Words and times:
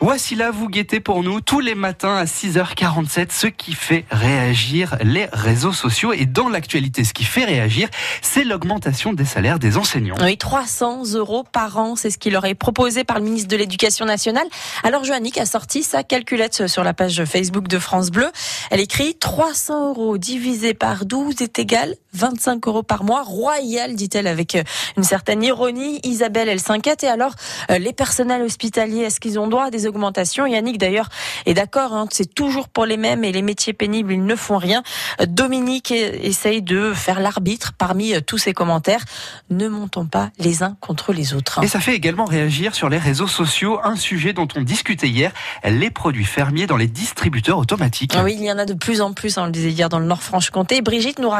Voici 0.00 0.34
là, 0.34 0.50
vous 0.50 0.68
guettez 0.68 1.00
pour 1.00 1.22
nous 1.22 1.40
tous 1.40 1.60
les 1.60 1.74
matins 1.74 2.16
à 2.16 2.26
6h47 2.26 3.28
ce 3.30 3.46
qui 3.46 3.72
fait 3.72 4.04
réagir 4.10 4.98
les 5.02 5.26
réseaux 5.32 5.72
sociaux. 5.72 6.12
Et 6.12 6.26
dans 6.26 6.50
l'actualité, 6.50 7.02
ce 7.02 7.14
qui 7.14 7.24
fait 7.24 7.46
réagir, 7.46 7.88
c'est 8.20 8.44
l'augmentation 8.44 9.14
des 9.14 9.24
salaires 9.24 9.58
des 9.58 9.78
enseignants. 9.78 10.16
Oui, 10.20 10.36
300 10.36 11.14
euros 11.14 11.44
par 11.50 11.78
an, 11.78 11.96
c'est 11.96 12.10
ce 12.10 12.18
qui 12.18 12.28
leur 12.28 12.44
est 12.44 12.54
proposé 12.54 13.04
par 13.04 13.18
le 13.18 13.24
ministre 13.24 13.48
de 13.48 13.56
l'Éducation 13.56 14.04
nationale. 14.04 14.46
Alors 14.84 15.02
Joannick 15.02 15.38
a 15.38 15.46
sorti 15.46 15.82
sa 15.82 16.02
calculette 16.02 16.66
sur 16.66 16.84
la 16.84 16.92
page 16.92 17.24
Facebook 17.24 17.66
de 17.66 17.78
France 17.78 18.10
Bleu. 18.10 18.30
Elle 18.70 18.80
écrit 18.80 19.14
300 19.14 19.88
euros 19.88 20.18
divisé 20.18 20.74
par 20.74 21.06
12 21.06 21.40
est 21.40 21.58
égal 21.58 21.94
25 22.12 22.66
euros 22.66 22.82
par 22.82 23.04
mois. 23.04 23.22
Royal, 23.22 23.94
dit-elle 23.94 24.26
avec 24.26 24.58
une 24.96 25.04
certaine 25.04 25.42
ironie. 25.42 26.00
Isabelle, 26.02 26.48
elle 26.48 26.60
s'inquiète. 26.60 27.04
Et 27.04 27.08
alors, 27.08 27.34
euh, 27.70 27.78
les 27.78 27.92
personnels 27.92 28.42
hospitaliers, 28.42 29.00
est-ce 29.00 29.20
qu'ils 29.20 29.38
ont 29.38 29.46
droit 29.46 29.64
à 29.64 29.70
des 29.70 29.85
augmentations. 29.86 30.46
Yannick 30.46 30.78
d'ailleurs 30.78 31.08
est 31.46 31.54
d'accord, 31.54 31.94
hein, 31.94 32.06
c'est 32.10 32.34
toujours 32.34 32.68
pour 32.68 32.86
les 32.86 32.96
mêmes 32.96 33.24
et 33.24 33.32
les 33.32 33.42
métiers 33.42 33.72
pénibles, 33.72 34.12
ils 34.12 34.24
ne 34.24 34.36
font 34.36 34.58
rien. 34.58 34.82
Dominique 35.26 35.90
essaye 35.90 36.62
de 36.62 36.92
faire 36.94 37.20
l'arbitre 37.20 37.72
parmi 37.76 38.14
euh, 38.14 38.20
tous 38.20 38.38
ces 38.38 38.52
commentaires. 38.52 39.04
Ne 39.50 39.68
montons 39.68 40.06
pas 40.06 40.30
les 40.38 40.62
uns 40.62 40.76
contre 40.80 41.12
les 41.12 41.34
autres. 41.34 41.58
Hein. 41.58 41.62
Et 41.62 41.68
ça 41.68 41.80
fait 41.80 41.94
également 41.94 42.24
réagir 42.24 42.74
sur 42.74 42.88
les 42.88 42.98
réseaux 42.98 43.26
sociaux 43.26 43.78
un 43.82 43.96
sujet 43.96 44.32
dont 44.32 44.48
on 44.56 44.62
discutait 44.62 45.08
hier, 45.08 45.32
les 45.64 45.90
produits 45.90 46.24
fermiers 46.24 46.66
dans 46.66 46.76
les 46.76 46.86
distributeurs 46.86 47.58
automatiques. 47.58 48.16
Oui, 48.22 48.36
il 48.38 48.44
y 48.44 48.52
en 48.52 48.58
a 48.58 48.64
de 48.64 48.74
plus 48.74 49.00
en 49.00 49.12
plus, 49.12 49.38
hein, 49.38 49.42
on 49.42 49.46
le 49.46 49.52
disait 49.52 49.70
hier 49.70 49.88
dans 49.88 49.98
le 49.98 50.06
Nord-Franche-Comté. 50.06 50.82
Brigitte 50.82 51.18
nous 51.18 51.28
raconte 51.28 51.34